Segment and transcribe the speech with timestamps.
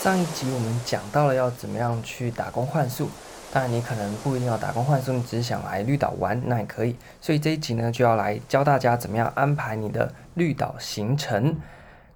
[0.00, 3.10] 上一集我们讲到了要怎么样去打工换宿，
[3.52, 6.96] 当然你可能不一定要打工换宿，你只是想来绿岛玩，那也可以。
[7.20, 11.54] 所以这一集呢，就要来教大家怎么样安排你的绿岛行程。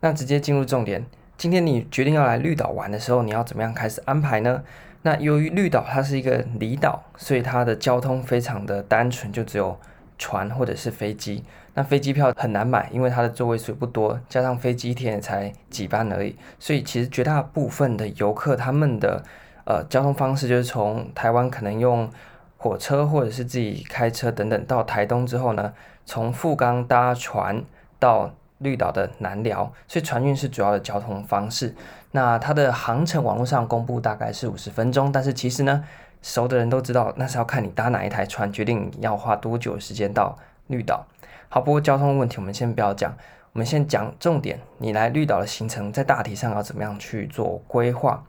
[0.00, 1.04] 那直接进入重点，
[1.36, 4.62] 今天你决定要来绿岛玩的时候，你要怎么样开始安排呢？
[5.02, 9.78] 那由于绿岛它是一个离岛，所以它的交通非常的单纯，就只有
[10.24, 11.44] 船或者是飞机。
[11.74, 19.22] 那飞机票很难买，因为它的座位数不多，加上飞机一天也才几班而已，所以其实绝大部分的游客他们的
[19.66, 22.08] 呃交通方式就是从台湾可能用
[22.56, 25.74] 火车或者是自己开车等等到台东之后呢，
[26.06, 27.62] 从富冈搭船
[27.98, 31.74] 到绿岛的南寮，所以船运是主要的交通方式。
[32.12, 35.84] 那它的航程网络上公布大概是五十分钟，但是其实呢，
[36.24, 40.34] 熟的人都知道那是要看你搭哪一台船，决定要花多久时间到
[40.68, 41.06] 绿岛。
[41.50, 43.14] 好，不过交通问题我们先不要讲，
[43.52, 44.58] 我们先讲重点。
[44.78, 48.24] 你来绿岛的行程在大体上要怎么样去做规划？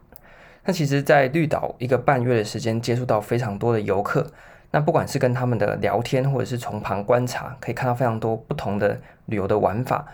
[0.66, 4.26] 那其实，在绿岛一个半月的时间，接触到非常多的游客，
[4.72, 10.04] 那不管是跟他们的聊天，或者是从旁观察，可以看到非常多不同的旅游的玩法。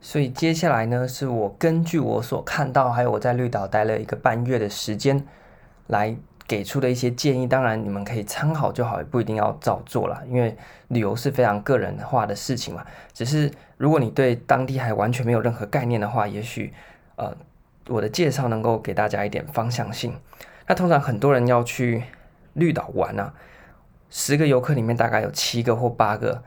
[0.00, 5.24] 所以接下来呢，是我根据我所看到，还有我在绿岛待了一个半月的时间，
[5.86, 6.16] 来
[6.48, 7.46] 给出的一些建议。
[7.46, 10.56] 当然你们可以参考就好，也不一定要照做了，因为
[10.88, 12.84] 旅游是非常个人化的事情嘛。
[13.12, 16.72] 只是如果你对当地还完全没有任何概念的话，也许
[17.14, 17.36] 呃
[17.86, 20.12] 我的介绍能够给大家一点方向性。
[20.66, 22.02] 那通常很多人要去
[22.54, 23.32] 绿岛玩啊，
[24.10, 26.42] 十个游客里面大概有七个或八个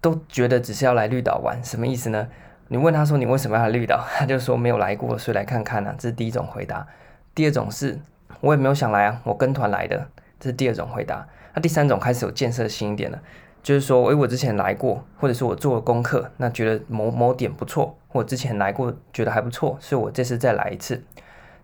[0.00, 2.28] 都觉得只是要来绿岛玩，什么意思呢？
[2.68, 4.04] 你问他说，你为什么要来绿岛？
[4.18, 5.94] 他就说没有来过，所以来看看呢、啊。
[5.98, 6.86] 这是第一种回答。
[7.34, 7.98] 第二种是
[8.40, 10.08] 我也没有想来啊，我跟团来的。
[10.40, 11.26] 这是第二种回答。
[11.54, 13.20] 那第三种开始有建设性一点了，
[13.62, 21.02] 就是说，诶，我之前来过，或者是我做了功课，那觉得某某点不错，或之前来过觉得还不错，所以我这次再来一次。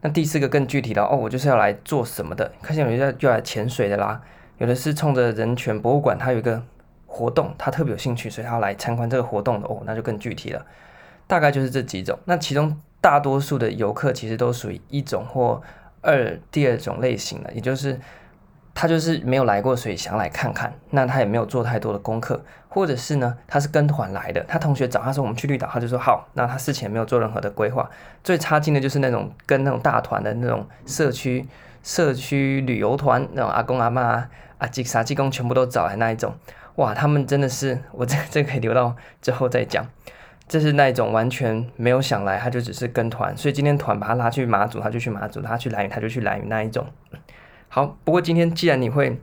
[0.00, 2.50] 那第四个更具体的哦，我就是要来做什么的？
[2.60, 4.20] 看见有些就来潜水的啦，
[4.58, 6.60] 有的是冲着人权博物馆，它有一个
[7.06, 10.66] 活动，他特别有兴趣，所以他要来参观这个活动的哦，那就更具体了。
[11.26, 15.62] 大概就是这几种，那其中大多数的游客其实都属于一种或
[16.04, 17.98] 二第二种类型的，也就是
[18.74, 27.88] 他就是没有来过，所以想来看看，那他也没有做太多的功课，或者是呢，他是跟团来的，他同学找他说我们去绿岛，他就说好，那他事前没有做任何的规划，
[28.22, 31.46] 最差劲的就是那种跟那种大团的那种社区
[31.82, 34.24] 社区旅游团，那种阿公阿嬷
[34.58, 36.34] 阿吉啥吉公全部都找来那一种，
[36.76, 39.86] 哇，他们真的是我这这可以留到之后再讲。
[40.46, 46.86] 这是那一种完全没有想来，他就只是跟团，所以今天团把他拉去马祖，他就去马祖；他去兰屿，他就去兰屿那一种。
[47.68, 49.18] 好，不过今天既然你会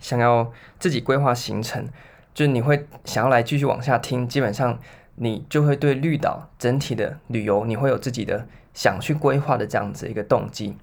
[0.00, 1.86] 想要自己规划行程，
[2.34, 4.78] 就是你会想要来继续往下听，基本上
[5.14, 10.76] 你就会对绿岛整体的旅游，你会有自己的想去规划的这样子一个动机。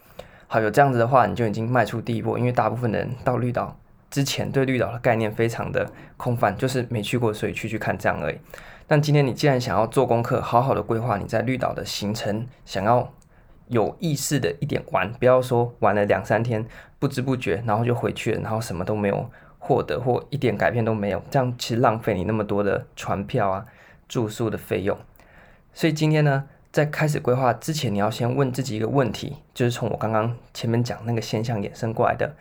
[0.48, 3.78] 好，有这样子的话，你就已经迈出第一步，因为大部分人到绿岛
[4.10, 8.38] 之前对绿岛的概念非常的空泛，就是没去过，所以去去看这样而已。
[8.90, 13.14] 但今天你既然想要做功课，好好的规划你在绿岛的行程，想要
[13.68, 16.66] 有意识的一点玩，不要说玩了两三天
[16.98, 19.30] 不知不觉，然后就回去了，然后什么都没有
[19.60, 23.64] 获得或一点改变都没有，这样其实浪费你那么多的船票啊、
[24.08, 24.98] 住宿的费用。
[25.72, 32.36] 所以今天呢，在开始规划之前，你要先问自己一个问题，就是从我刚刚前面讲那个现象衍生过来的，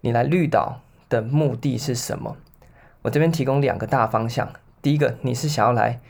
[0.00, 2.38] 你来绿岛的目的是什么？
[3.02, 4.48] 我这边提供两个大方向。
[4.82, 6.00] 第一个，你是想要来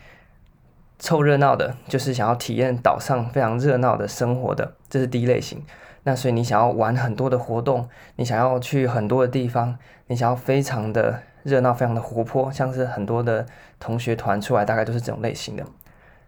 [0.98, 5.64] 凑热闹的，就是想要体验岛上非常热闹的生活的，这是第一类型。
[6.04, 9.76] 那所以你想要玩很多的活动，你想要去很多的地方，
[10.06, 13.44] 你想要非常的热闹，非常的活泼，像是很多的
[13.78, 15.64] 同学团出来，大概都是这种类型的。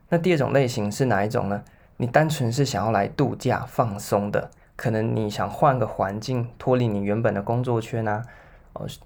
[0.09, 1.63] 那第二种类型是哪一种呢？
[1.99, 8.25] 你单纯是想要来度假放松的，可能你想换个环境，脱离你原本的工作圈啊。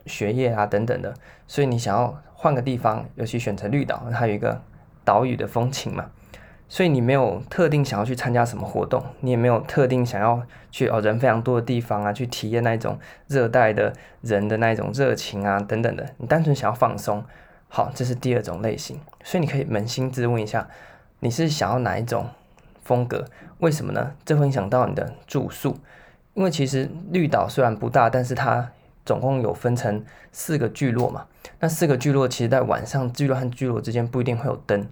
[0.07, 1.15] 学业啊等等的，
[1.47, 4.61] 所以你想要换个地方，尤其选择绿岛，它有一个
[5.05, 6.11] 岛屿的风情嘛，
[6.69, 12.99] 所以你没有特定想要去参加什么活动，你也没有特定想要去哦人非常多的地方啊，去体验那一种
[13.29, 17.25] 热带的人的那一种热情啊等等的，你单纯想要放松。
[17.69, 20.69] 好，这是第二种类型，所以你可以扪心自问一下，
[21.19, 22.29] 你是想要哪一种
[22.85, 23.25] 风格？
[23.59, 24.13] 为什么呢？
[24.25, 25.77] 这会影响到你的住宿，
[26.35, 28.71] 因为其实绿岛虽然不大，但是它
[29.07, 31.25] 总共有分成四个聚落嘛，
[31.61, 34.87] 那四个聚落其实在晚上聚落和聚落之间不一定会有灯，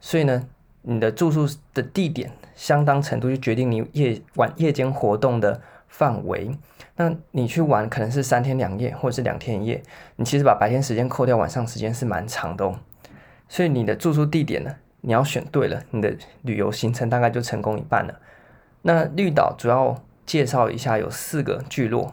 [0.00, 0.44] 所以呢，
[0.82, 6.50] 你的住宿的地点相当程度就决定你夜晚夜间活动的范围。
[6.96, 9.82] 那你去玩可能是三天两夜或者是两天一夜，
[10.16, 12.74] 你其实把白天时间扣掉，晚上时间是蛮长的哦。
[13.48, 18.14] 所以你的住宿地点呢，你要选对了，你的旅游行程大概就成功一半了。
[18.82, 19.96] 那绿岛主要
[20.26, 22.12] 介绍一下，有四个聚落。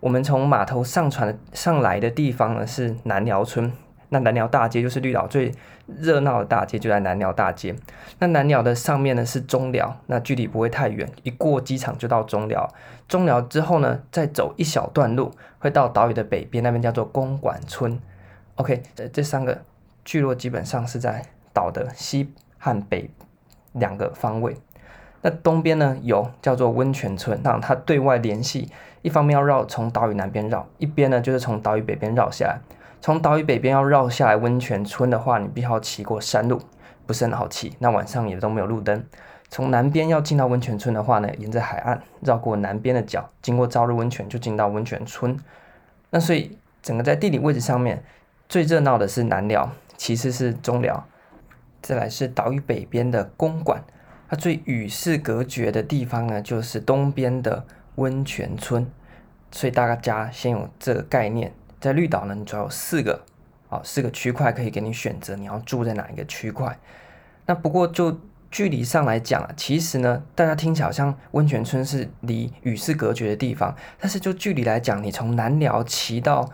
[0.00, 3.72] 我们从码头上船上来的地方呢是南寮村，
[4.10, 5.52] 那南寮大街就是绿岛最
[5.86, 7.74] 热闹的大街，就在南寮大街。
[8.18, 12.72] 那南寮的上面呢是中寮，那距离不会太远，一过机场就到中寮。
[13.08, 17.98] 中寮之后呢，再走一小段路会到岛屿的北边，那边叫做公馆村。
[18.56, 19.62] OK，这这三个
[20.04, 23.10] 聚落基本上是在岛的西和北
[23.72, 24.56] 两个方位。
[25.20, 28.70] 那东边呢有叫做温泉村，让它对外联系，
[29.02, 32.58] 一方面要绕从岛屿南边绕，一边呢就是从岛屿北边绕下来。
[33.00, 36.60] 从岛屿北边要绕下来温泉村的话，你必须要骑过山路，
[37.06, 37.74] 不是很好骑。
[37.78, 39.04] 那晚上也都没有路灯。
[39.48, 45.38] 从南边要进到温泉村的话呢，沿着海岸绕过南边的角，经过朝日温泉就进到温泉村。
[46.10, 48.02] 那所以整个在地理位置上面
[48.48, 51.06] 最热闹的是南寮，其次是中寮，
[51.80, 53.82] 再来是岛屿北边的公馆。
[54.28, 57.64] 它最与世隔绝的地方呢，就是东边的
[57.98, 58.86] 温泉村，
[59.50, 61.52] 所以大家先有这个概念。
[61.80, 63.24] 在绿岛呢，你主要有四个，
[63.68, 66.78] 啊，四个区块可以给你选择，你要住在哪一个区块。
[67.46, 76.48] 那不过就距离上来讲啊，其实呢，大家听起来好像温泉村是离与世隔绝的地方，但是就距离来讲，你从南寮骑到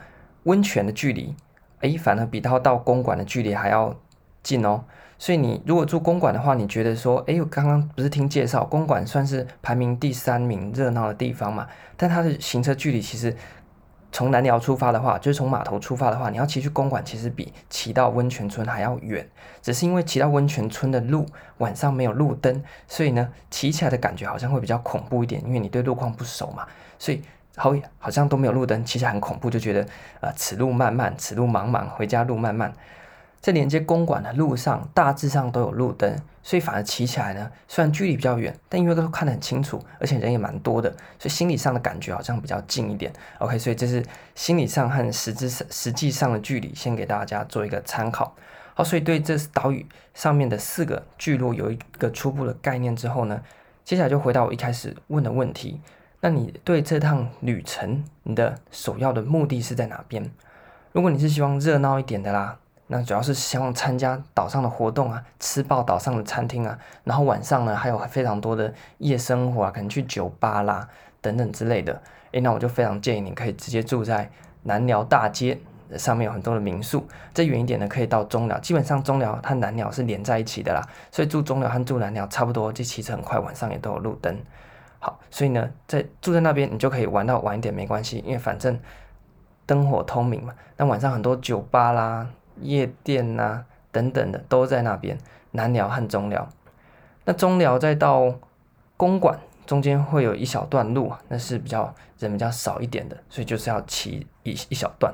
[0.45, 1.37] 温泉的距离，
[1.81, 3.95] 诶，反而比到到公馆的距离还要
[4.43, 4.85] 近哦。
[5.19, 11.67] 所以你如果住公馆的话，你觉得说，诶，我刚刚不是听介绍，公馆算是排名第三名热闹的地方嘛？
[11.97, 13.35] 但它的行车距离其实
[14.11, 19.29] 从南寮出发的话，就是从码头出发的话，你要骑去公馆，其实比骑到温泉村还要远。
[19.63, 21.27] 只是因为骑到温泉村的路
[21.59, 26.67] 晚上没有路灯，所以呢，骑起来的感觉好像会比较恐怖一点，因为你对路况不熟嘛。
[26.99, 27.23] 所以
[27.57, 29.87] 好好像都没有路灯，骑起来很恐怖，就觉得
[30.21, 32.73] 呃，此路漫漫，此路茫茫，回家路漫漫。
[33.45, 40.89] 在连接公馆的路上，大致上都有路灯，所以反而骑起来呢，虽然距离比较远，但因为都看得很清楚，而且人也蛮多的，
[41.19, 43.13] 所以心理上的感觉好像比较近一点。
[43.41, 44.03] OK，所以这是
[44.35, 48.35] 心理上和实质上实际上的距离，先给大家做一个参考。
[48.73, 53.43] 好，所以对这岛屿上面的四个聚落有一个初步的概念之后呢，
[53.85, 55.83] 接下来就回到我一开始问的问题：
[56.21, 60.31] 那你对这趟旅程，你的首要的目的是在哪边？
[60.93, 62.57] 如果你是希望热闹一点的啦。
[62.87, 70.87] 那主要是希望参加岛上的活动啊，吃爆岛上的餐厅啊，然后晚上呢还有非常多的夜生活啊，可能去酒吧啦
[71.23, 72.03] 等等之类的。
[72.33, 74.31] 诶，那我就非常建议你可以直接住在
[74.65, 75.59] 南寮大街
[75.97, 77.07] 上面有很多的民宿。
[77.33, 84.37] 再远一点呢，可以到中寮，基本上中寮和南寮是连在一起的啦，所以住中寮和住南寮差不多，就骑车很快，晚上也都有路灯。
[84.99, 88.79] 好，所以呢，在住在那边你就可以玩到晚一点没关系，因为反正
[89.65, 90.53] 灯火通明嘛。
[90.77, 92.27] 那晚上很多酒吧啦。
[92.61, 95.19] 夜店呐、啊，等等的都在那边，
[95.53, 96.49] 南寮和中寮。
[97.25, 98.35] 那中寮再到
[98.97, 105.13] 公馆中间会有一小段路，那是比较人比较少一点的，所以就是要骑一一小段。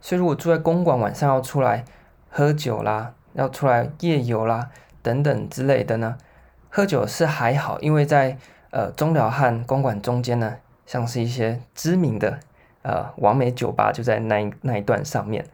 [0.00, 1.84] 所以如果住在公馆，晚上要出来
[2.30, 4.70] 喝酒啦，要出来夜游啦，
[5.02, 6.16] 等等之类的呢，
[6.70, 8.38] 喝酒是还好，因为在
[8.70, 10.56] 呃中寮和公馆中间呢，
[10.86, 12.38] 像是一些知名的
[12.82, 15.44] 呃完美酒吧就在那那一段上面。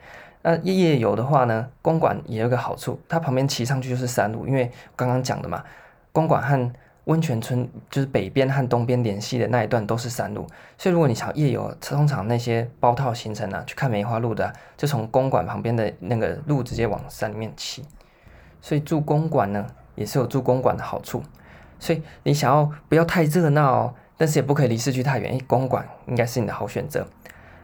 [0.47, 5.65] 那夜夜游的话呢，公馆也有个好处，它旁边骑上去就是山路，因为刚刚讲的嘛，
[6.13, 6.73] 公馆和
[7.05, 17.83] 温泉村就是北边和东边联系的那一段都是山路，所以如果你想夜游，通常那些包套行程啊，去看梅花鹿的，就从公馆旁边的那个路直接往山里面骑，
[18.61, 21.23] 所以住公馆呢也是有住公馆的好处，
[21.79, 27.07] 所以你想要不要太热闹，但是也不可以离市区太远，诶，公馆应该是你的好选择。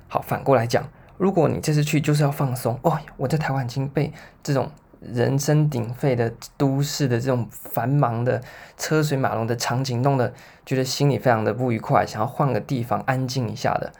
[0.08, 0.82] 好，反过来讲。
[1.20, 4.10] 如果你这次去就是要放松哦，我在台湾已经被
[4.42, 8.40] 这种人声鼎沸的都市的这种繁忙的
[8.78, 10.32] 车水马龙的场景弄得
[10.64, 13.92] 觉得心里非常的不愉快，想要换个地方安静一下的。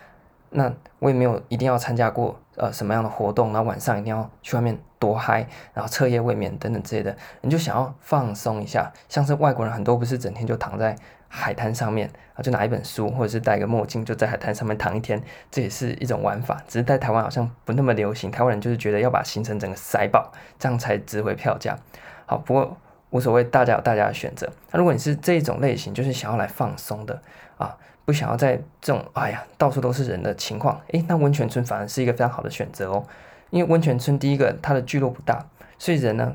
[0.48, 10.96] 那我也没有一定要参加过呃什么样的活动，然后晚上一定要去外面多嗨，然后彻夜未眠等等之类的，你就想要放松一下，像是外国人很多不是整天就躺在。
[11.32, 16.60] 海滩上面啊，就拿一本书，或者是戴个墨镜，就在海滩上面躺一天，这也是一种玩法。
[16.66, 21.78] 只是在台湾好像不那么流行，台湾人就是觉得要把行程整个塞爆，这样才值回票价。
[22.26, 22.76] 好，不过
[23.10, 24.50] 无所谓，大家有大家的选择。
[24.72, 27.22] 那如果你是这种类型，就是想要来放松的
[27.56, 33.06] 啊，不想要在这种哎呀到处都是人的情况，诶，那温泉村反而是一个非常好的选择哦。
[33.50, 35.46] 因为温泉村第一个它的聚落不大，
[35.78, 36.34] 所以人呢。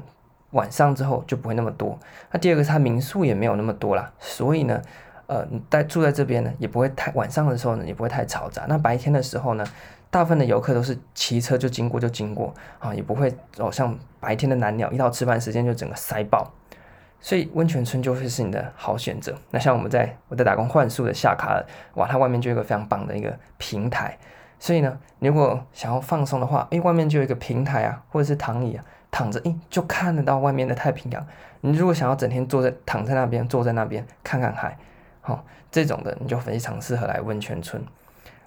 [0.51, 1.97] 晚上之后就不会那么多。
[2.31, 4.81] 那第二个，它民宿也没有那么多啦，所以呢，
[5.27, 8.65] 呃，你待住在这边呢，也不会太晚上的时候呢，也不会太嘈杂。
[8.67, 9.65] 那白天的时候呢，
[10.09, 16.51] 大部分的游客都是骑车就经过就经过啊，也不会哦像白天的南鸟一到吃饭时间就整个塞爆。
[17.21, 19.35] 所以温泉村就会是你的好选择。
[19.49, 24.15] 那像我们在我在打工换宿的夏卡尔，哇，它外面就有一个非常棒的一个平台。
[24.59, 31.25] 所以呢，如果想要放松的话，诶，外面就有一个平台啊，或者是躺椅啊，躺着，诶，就看得到外面的太平洋。
[31.61, 34.77] 你如果想要整天坐在躺在那边，坐在那边看看海，
[35.21, 35.39] 好、哦，
[35.71, 37.81] 这种的你就非常适合来温泉村。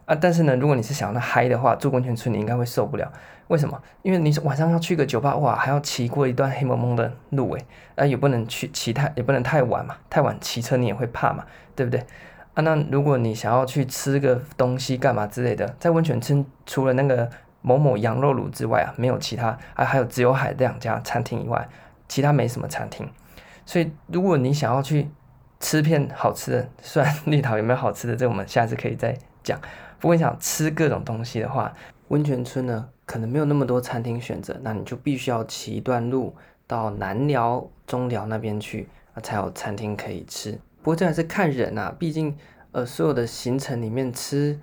[0.05, 3.11] 啊，但是呢，如果你是想要那嗨的话，住温泉村你应该会受不了。
[3.47, 3.81] 为什么？
[4.03, 7.65] 因为你晚上要去个酒吧，哇，还要骑过一段黑蒙蒙的路，诶，
[7.97, 12.05] 啊，也不能去骑太，也不能太晚嘛，太晚骑车你也会怕嘛，对不对？
[12.53, 21.69] 啊，那如果你想要去吃个东西干嘛之类的，在温泉村除了那个某某羊肉炉之外啊，没有其他，啊，还有只有海两家餐厅以外，
[22.09, 23.09] 其他没什么餐厅。
[23.67, 25.09] 所以如果你想要去
[25.61, 29.61] 吃片好吃的，虽然绿岛有没有好吃的，这我们下次可以再讲。
[29.99, 31.73] 不过你想吃各种东西的话，
[32.09, 36.35] 温泉村呢可能没有那么多餐厅选择，那你就必须要骑一段路
[36.67, 40.53] 到南寮、中寮那边去，啊，才有餐厅可以吃。
[40.81, 42.35] 不过这还是看人啊，毕竟
[42.71, 44.59] 呃所有的行程里面吃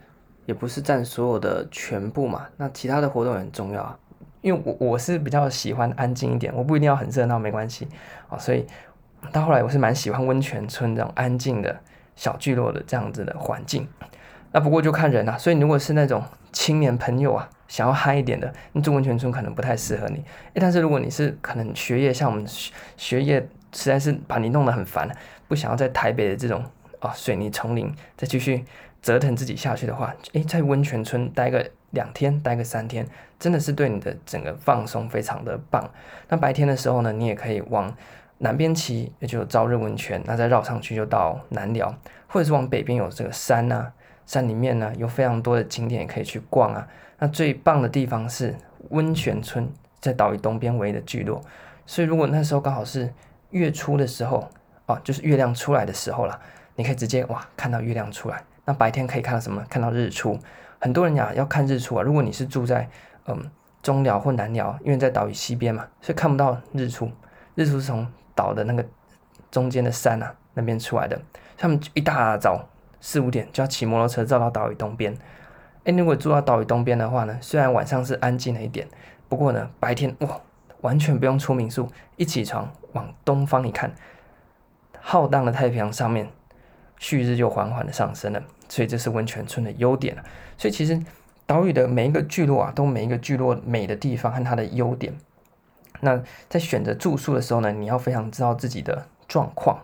[0.46, 3.98] 也不是占所有的全部嘛，那其他的活动也很重要啊。
[4.42, 7.88] 因为我我是比较喜欢安静一点，我不一定要很热闹，没关系
[8.30, 8.66] 啊，所以
[9.32, 11.76] 到后来我是蛮喜欢温泉村这种安静的
[12.16, 13.88] 小聚落的这样子的环境。
[14.52, 20.24] 那不过就看人啦，所以如果是那种青年朋友啊，想要嗨一点的，你住温泉村可能不太适合你。
[20.54, 23.42] 诶，但是如果你是可能学业像我们学学业
[23.74, 25.10] 实在是把你弄得很烦，
[25.48, 26.64] 不想要在台北的这种
[27.00, 28.64] 啊水泥丛林再继续
[29.06, 33.08] 折腾自己下去的话，诶，在温泉村待个两天，待个三天，
[33.38, 35.88] 真的是对你的整个放松非常的棒。
[36.28, 37.96] 那白天的时候呢，你也可以往
[38.40, 41.96] 南边骑，也就朝日温泉，那再绕上去就到南寮，
[42.26, 43.94] 或者是往北边有这个山啊。
[44.26, 46.88] 山里面呢，有非常多的景点也可以去逛啊。
[47.20, 48.56] 那最棒的地方是
[48.90, 49.70] 温泉村，
[50.00, 51.40] 在岛屿东边唯一的聚落。
[51.86, 53.14] 所以如果那时候刚好是
[53.52, 54.50] 月初的时候，
[54.88, 56.42] 哦，就是月亮出来的时候了，
[56.76, 58.44] 你可以直接哇看到月亮出来。
[58.66, 59.64] 那白天可以看到什么？
[59.70, 60.38] 看到日出。
[60.80, 62.04] 很多人呀要看日出啊。
[62.04, 62.90] 如果你是住在
[63.28, 63.50] 嗯
[63.82, 67.10] 中寮或南寮，因为在岛屿西边嘛，所以看不到日出。
[67.56, 68.06] 日出是从
[68.36, 68.86] 岛的那个
[69.50, 71.20] 中间的山啊那边出来的。
[71.58, 72.68] 他们一大早。
[73.02, 75.16] 四五点就要骑摩托车绕到岛屿东边。
[75.84, 78.88] 诶，如果住到岛屿东边的话呢，虽然晚上是安静了一点，
[79.30, 80.40] 不过呢，白天哇，
[80.82, 83.94] 完全不用出民宿，一起床往东方一看，
[85.00, 86.28] 浩荡的太平洋上面，
[86.98, 88.42] 旭日就缓缓的上升了。
[88.70, 90.18] 所以这是温泉村的优点。
[90.58, 91.02] 所以其实
[91.46, 95.14] 岛屿的每一个聚落啊，都每一个聚落美的地方和它的优点。
[96.02, 99.80] 那在选择住宿的时候呢，你要非常知道自己的状况。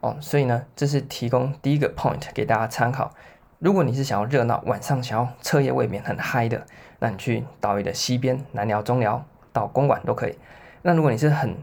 [0.00, 3.14] 哦，所以呢，这是提供第一个 point 给大家参考。
[3.60, 6.66] 如果你是想要热闹，晚上想要彻夜未眠很嗨的，
[6.98, 10.36] 那你去岛屿的西边，南寮、中寮到公馆都可以。
[10.82, 11.56] 那如果你是很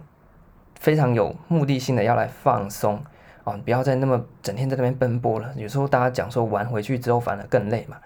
[0.80, 3.04] 非常有目的性的要来放松，
[3.50, 5.52] 哦，你不要再那么整天在那边奔波了。
[5.56, 7.98] 有时候大家讲说玩回去之后反而更累嘛，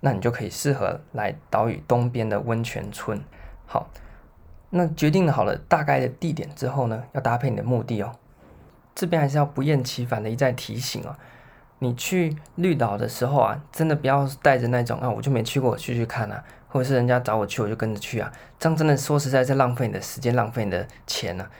[0.00, 3.20] 那你就可以适合来岛屿东边的温泉村。
[3.66, 3.88] 好，
[4.70, 8.12] 那决定了好了大概的地点之后呢，要搭配你的目的哦。
[8.94, 11.14] 这边还是要不厌其烦的一再提醒哦，
[11.78, 21.50] 你去绿岛的时候啊，真的不要带着那种啊，我就没去过，我去去看啊，或者是人家找我去，我就跟着去啊，这样真的说实在是浪费你的时间，浪费你的钱呢、啊。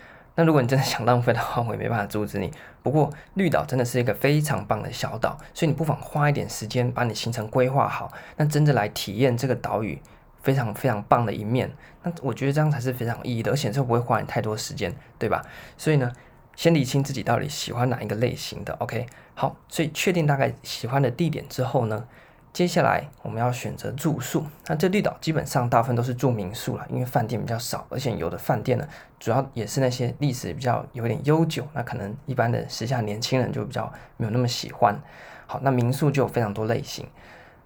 [0.41, 2.51] 那如果你真的想浪费的话，我也没办法阻止你。
[2.83, 10.01] 不过绿岛真的是一个非常棒的小岛，所以你不妨花一点时间把你行程规划好，那真的来体验这个岛屿
[10.43, 11.71] 非常非常棒的一面。
[12.03, 15.45] 那我觉得这样才是非常有意义的，而且这不会花你太多时间，对吧？
[15.77, 16.11] 所以呢。
[16.57, 19.07] 先理清自己到底喜欢哪一个类型的，OK？
[19.35, 22.05] 好，所以确定大概喜欢的地点之后呢，
[22.53, 24.45] 接下来我们要选择住宿。
[24.67, 28.87] 那这绿岛基本上大部分都是住民宿了，因为饭店比较少，而且有的饭店呢，
[29.19, 34.99] 主要也是那些历史比较有点悠久，那可能一般的时下年轻人就比较没有那么喜欢。
[35.47, 37.07] 好，那民宿就有非常多类型。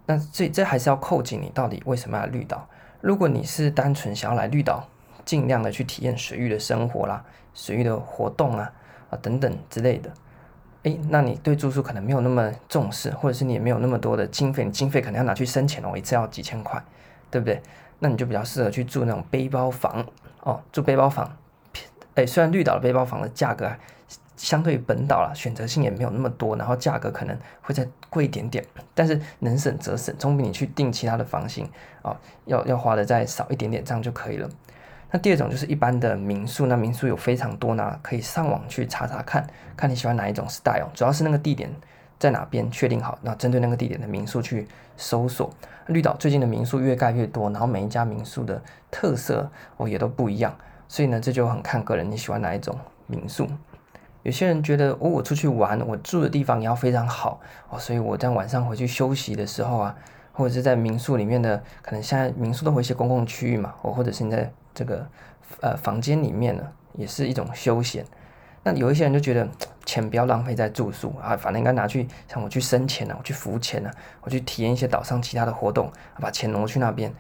[0.07, 2.69] 那这这还是要扣紧你到底为什么要绿岛？
[3.01, 4.89] 如果你是单纯想要来绿岛，
[5.25, 7.25] 尽量的去体验水域的生活啦，
[7.55, 8.73] 水域的活动啊。
[9.23, 10.13] 等等之类的，
[10.85, 16.83] 诶，那你对住宿可能没有那么重视，或者是你也没有那么多的经费，你经费可能要拿去生钱哦，一次要几千块，
[17.31, 17.61] 对不对？
[18.01, 20.07] 那你就比较适合去住那种背包房
[20.43, 21.37] 哦，住背包房，
[22.17, 23.71] 诶，虽然绿岛的背包房的价格
[24.37, 28.63] 相对于本岛啦，选择性也没有那么多，然后价格可能会再贵一点点，
[28.95, 31.67] 但是能省则省，总比你去订其他的房型
[32.03, 32.15] 哦，
[32.45, 34.51] 要要花的再少一点点，这样就可以了。
[35.11, 39.47] 那第二种就是一般的民宿，那民宿有非常多呢，可以上网去查查看，
[39.77, 41.71] 看你喜欢哪一种 style，主要是那个地点
[42.19, 45.51] 在哪边确定好，那针对那个地点的民宿去搜索。
[45.87, 50.57] 绿岛最近的民宿越盖越多，然后每一家民宿的特色哦也都不一样，
[50.89, 53.47] 所以呢这就很看个人你喜欢哪一种民宿。
[54.23, 59.95] 有些人觉得哦，我出去玩，我住的地方也要非常好哦，所以我在晚上回去休息的时候啊，
[60.33, 65.07] 或者是在民宿里面的，可能现在民宿都会一些公共区域嘛，哦，或者是你在这个
[65.61, 68.05] 呃房间里面呢，也是一种休闲。
[68.63, 69.47] 那有一些人就觉得
[69.85, 73.91] 钱不要浪费在住宿啊，反正应该拿去像我去深潜啊，我去浮潜啊，
[74.23, 77.13] 我去体验一些岛上其他的活动，把钱挪去那边。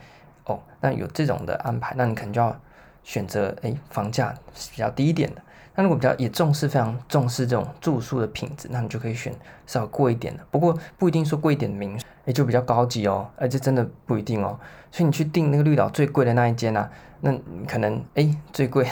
[0.46, 2.58] 哦，那有这种的安排，那你可能就要
[3.02, 5.42] 选择诶，房价是比较低一点的。
[5.76, 9.32] 那如果比较也重视非常重视这种住宿的品质，那你就可以选
[9.66, 10.42] 稍微贵一点的。
[10.50, 14.58] 不过不一定说贵一点的民宿，诶就比较高级哦，而且真的不一定哦。
[14.92, 16.88] 所以你去订那个绿岛最贵的那一间啊，
[17.22, 18.86] 那可能诶最贵，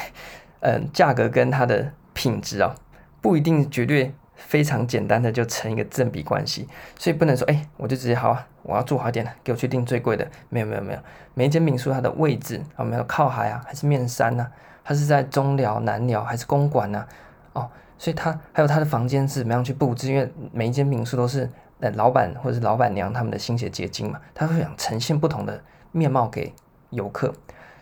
[0.61, 2.75] 嗯，价格跟它的品质啊，
[3.21, 6.67] 不一定绝对非常简单的就成一个正比关系。
[6.99, 10.27] 所以不能说诶我就直接好啊，我要住好一点的，给我去订最贵的。
[10.49, 10.99] 没有没有没有，
[11.35, 14.51] 每一间民宿它的位置啊，没有靠海啊，还是面山呐、啊？
[14.85, 17.07] 他是在中寮、南寮还是公馆呢？
[17.53, 20.11] 哦，所以他还有他的房间是怎么样去布置？
[20.11, 21.49] 因为每一间民宿都是
[21.81, 25.63] 呃老板或者是老板娘他们的心血结晶嘛，他会想呈现不同的
[25.93, 26.53] 面貌给
[26.91, 27.33] 游客，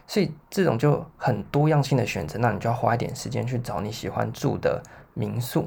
[0.07, 4.83] 所以这种就很多样性的选择，那你就要花一点时间去找你喜欢住的
[5.15, 5.65] 民宿。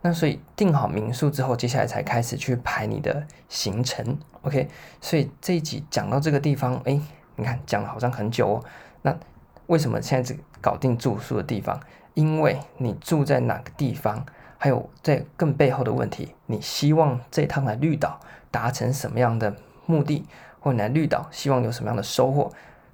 [0.00, 4.18] 那所以订好民宿之后，接下来才开始去排你的行程。
[4.42, 4.68] OK，
[5.00, 7.00] 所以这一集讲到这个地方，哎，
[7.36, 8.64] 你看讲了好像很久哦，
[9.02, 9.16] 那。
[9.66, 11.80] 为什么现在只搞定住宿的地方？
[12.14, 14.24] 因为你住在哪个地方，
[14.58, 19.54] 还有在更背后的问题，你希望这趟来绿岛达成什么样的
[19.86, 20.26] 目的，
[20.60, 22.52] 或你来绿岛希望有什么样的收获，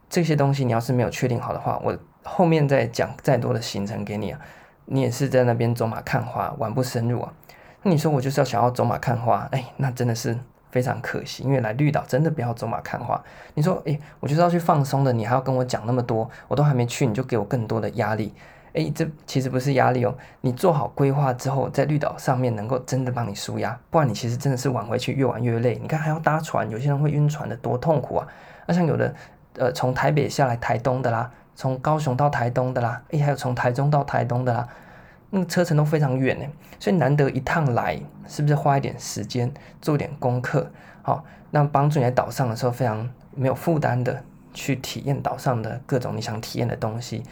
[0.09, 4.41] 这些东西你要是没有确定好的话，我后面再讲再多的行程给你啊，
[4.85, 7.33] 你也是在那边走马看花，玩不深入啊。
[7.83, 10.39] 那你说我就是要想要走马看花，哎，那真的是。
[10.71, 13.21] 非常可惜，因为来绿岛真的不要走马看花。
[13.55, 18.33] 你说，诶，我就是要去放松的，你还要跟我讲那么多，我都还没去，你就给我更多的压力。
[18.75, 25.79] 诶，这其实不是压力哦，你做好规划之后，在绿岛上面能够真的帮你舒压，不然你其实真的是玩回去越玩越累。
[25.81, 28.29] 你看还要搭船，有些人会晕船的，多痛苦啊！
[28.67, 29.15] 那像有的，
[29.57, 34.69] 呃，从台北下来台东的啦，从高雄到台东的啦，诶，还有从台中到台东的啦。
[35.31, 36.47] 那个车程都非常远呢，
[36.79, 40.71] 所以难得一趟来，是不是花一点时间做点功课，
[41.03, 47.23] 好，那帮助你在岛上的时候非常没有负担的去体验岛上的各种你想体验的东西，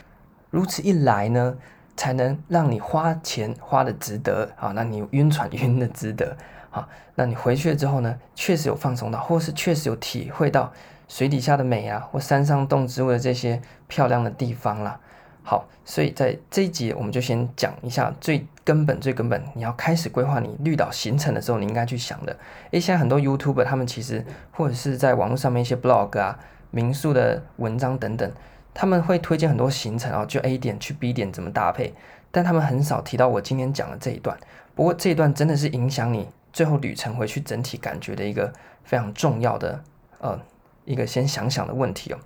[0.51, 1.57] 如此一来呢，
[1.97, 6.37] 才能让你花钱花的值得，啊，那你晕船晕的值得，
[6.71, 10.71] 啊，那你回去了之后呢，确实有放松到，或是确实有体会到
[11.09, 15.01] 水底下的美啊，或山上动植物的这些漂亮的地方啦。
[15.49, 22.37] 好，所以在这一集我们就先讲一下最根本、最根本，你要开始规划你绿岛行程的时候，你应该去想的。
[22.73, 26.37] 诶，现在很多 YouTuber 他们其实或者是在网络上面一些 blog 啊、
[26.73, 28.29] 民宿的文章等等，
[28.75, 31.95] 他们会推荐很多行程啊，就 A 点去 B 点怎么搭配，
[32.33, 34.37] 但他们很少提到我今天讲的这一段。
[34.75, 39.81] 不过这一段真的是影响你最后旅程回去整体感觉的一个非常重要的
[40.19, 40.41] 呃
[40.85, 42.19] 一个先想想的问题哦。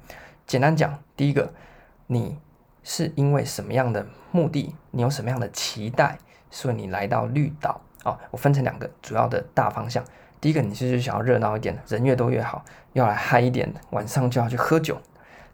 [0.46, 1.52] 简单讲，第一个，
[2.06, 2.38] 你。
[2.83, 4.75] 是因为什么样的目的？
[4.90, 6.19] 你有什么样的期待？
[6.51, 8.19] 所以你来到绿岛哦。
[8.31, 10.05] 我分成两个主要的大方向。
[10.40, 12.64] 第一个，你就是想要热闹一点，人越多越好，
[12.95, 14.99] 要来嗨一点，晚上就要去喝酒，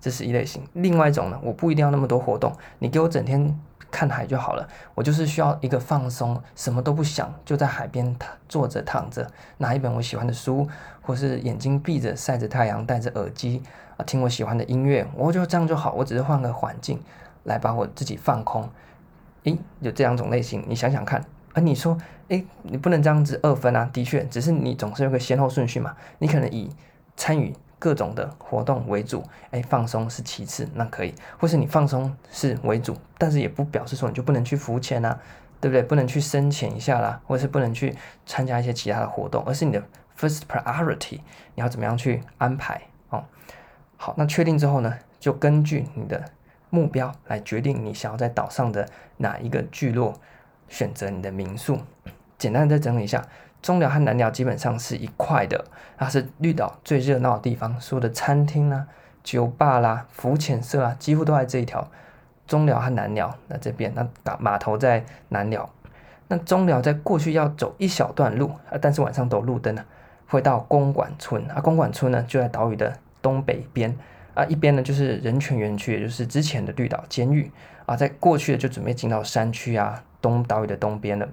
[0.07, 0.63] 这是一类型。
[0.75, 3.59] 另外一种呢，我不一定要那么多活动，你给我整天
[3.91, 4.69] 看海就好了。
[4.95, 10.69] 我就是需要一个放松，什么都不想，就在海边躺坐着躺着，拿一本我喜欢的书，
[11.03, 13.61] 或是眼睛闭着晒着太阳，戴着耳机。
[13.97, 15.93] 啊，听我喜欢的音乐，我就这样就好。
[15.95, 17.03] 我只是换个环境，
[17.43, 18.71] 来把我自己放空。
[19.43, 21.21] 诶，有这两种类型，你想想看。
[21.55, 23.91] 啊，你说，诶，你不能这样子二分啊。
[23.93, 25.97] 的确，只是你总是有个先后顺序嘛。
[26.21, 26.71] 你可能以
[27.17, 31.15] 参与各种的活动为主，诶，放松是其次，那可以。
[31.39, 35.21] 或是你放松是为主，但是也不表示说你就不能去浮潜啊，
[35.61, 35.83] 对不对？
[35.83, 39.83] 不能去深潜一下啦，或是不能去参加一些其他的活动，而是你的
[40.19, 41.21] first priority，
[41.55, 43.25] 你要怎么样去安排哦？
[43.97, 46.25] 好，那确定之后呢，就根据你的
[46.71, 50.15] 目标来决定你想要在岛上的哪一个聚落
[50.69, 51.79] 选择你的民宿。
[52.39, 53.27] 简单的再整理一下，
[53.63, 55.65] 中寮和南寮基本上是一块的，
[55.97, 58.87] 它是绿岛最热闹的地方，所有的餐厅啦、
[59.23, 61.91] 酒吧啦、浮潜社啦，几乎都在这一条
[62.47, 63.93] 中寮和南寮那这边。
[63.95, 65.69] 那港码头在南寮，
[66.29, 69.85] 那中寮在过去要走一小段路啊，但是晚上都有路灯啊，
[70.29, 72.97] 会到公馆村啊，公馆村呢就在岛屿的。
[73.23, 73.93] 东北边
[74.35, 77.51] 啊，一边呢就是人权园区，也就是之前的绿岛监狱
[77.85, 81.29] 啊，在过去的就准备进到山区啊，东岛屿的东边了。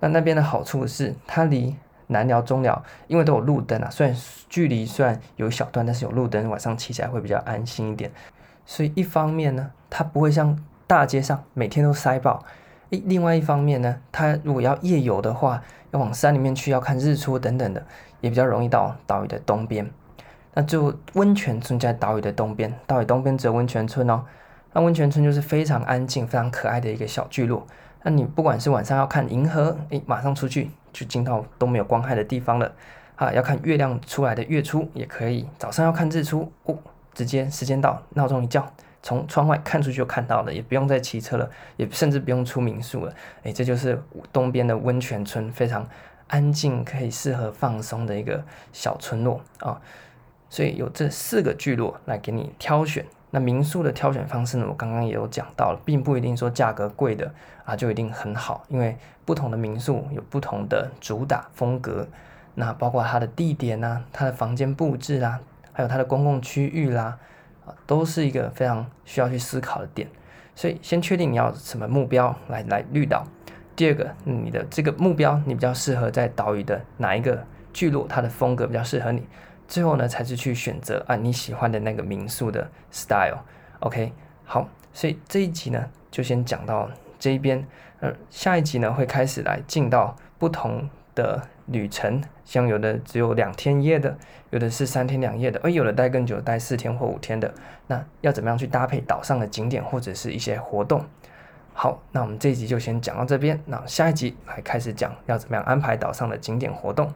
[0.00, 1.74] 那那边的好处是，它离
[2.06, 4.16] 南寮、中寮，因为都有路灯啊，虽然
[4.48, 8.10] 距离虽然有一小段，但是有路灯，晚上骑起来会比较安心一点。
[8.64, 12.44] 所以一方面呢，它不会像大街上每天都塞爆，
[12.90, 17.84] 诶，另外一方面呢，它如果要夜游的话，要往山里面去，要看日出等等的，
[18.20, 19.90] 也比较容易到岛屿的东边。
[20.54, 24.24] 那就温泉村在岛屿的东边，岛屿东边只有温泉村哦。
[24.72, 27.66] 那温泉村就是非常安静、非常可爱的一个小聚落。
[28.02, 32.72] 那你不管是晚上要看银河，诶，马上出去就进到都没有光害的地方了
[33.16, 33.32] 啊。
[33.32, 35.48] 要看月亮出来的月出也可以。
[35.58, 36.78] 早上要看日出哦，
[37.12, 38.64] 直接时间到，闹钟一叫，
[39.02, 43.12] 从窗外看出去就看到了，也不用再骑车了，也甚至不用出民宿了。
[43.42, 44.00] 诶，这就是
[44.32, 45.86] 东边的温泉村，非常
[46.28, 49.80] 安静，可以适合放松的一个小村落啊。
[50.48, 53.04] 所以有这四个聚落来给你挑选。
[53.30, 57.30] 那民宿的挑选方式呢，我刚刚也有讲到了，并不一定说价格贵的
[57.64, 62.06] 啊就一定很好，因为不同的民宿有不同的主打风格，
[62.54, 65.38] 那包括它的地点啊、它的房间布置啦，
[65.72, 67.18] 还有它的公共区域啦，
[67.66, 70.08] 啊，都是一个非常需要去思考的点。
[70.54, 73.24] 所以先确定你要什么目标来来绿岛。
[73.76, 79.22] 第二个，你的这个目标你比较适合在岛屿的哪一个聚落，它的风格比较适合你。
[79.68, 84.10] 最后呢，才是去选择啊你喜欢的那个民宿的 style，OK，
[84.44, 87.64] 好，所以这一集呢就先讲到这一边，
[88.00, 94.16] 呃，下一集呢会开始来进到不同的旅程，像有的只有两天一夜的，
[94.48, 97.52] 有的是三天两夜的，而有的待更久，待四天或五天的，
[97.88, 101.04] 那要怎么样去搭配岛上的景点或者是一些活动？
[101.74, 107.12] 好，那我们这一集就先讲到这边，那下一集来开始讲要怎么样安排岛上的景点活动，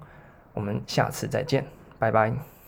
[0.52, 1.64] 我们下次再见。
[2.02, 2.61] 拜拜。